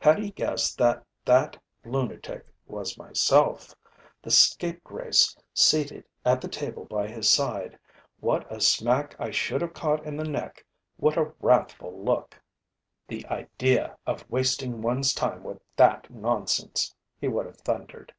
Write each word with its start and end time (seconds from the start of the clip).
Had 0.00 0.18
he 0.18 0.32
guessed 0.32 0.76
that 0.78 1.06
that 1.24 1.56
lunatic 1.84 2.44
was 2.66 2.98
myself, 2.98 3.72
the 4.20 4.28
scapegrace 4.32 5.36
seated 5.54 6.04
at 6.24 6.40
the 6.40 6.48
table 6.48 6.84
by 6.84 7.06
his 7.06 7.30
side, 7.30 7.78
what 8.18 8.44
a 8.52 8.60
smack 8.60 9.14
I 9.20 9.30
should 9.30 9.62
have 9.62 9.72
caught 9.72 10.04
in 10.04 10.16
the 10.16 10.24
neck, 10.26 10.66
what 10.96 11.16
a 11.16 11.32
wrathful 11.40 11.96
look! 11.96 12.42
"The 13.06 13.24
idea 13.26 13.96
of 14.04 14.28
wasting 14.28 14.82
one's 14.82 15.14
time 15.14 15.44
with 15.44 15.62
that 15.76 16.10
nonsense!" 16.10 16.92
he 17.20 17.28
would 17.28 17.46
have 17.46 17.60
thundered. 17.60 18.12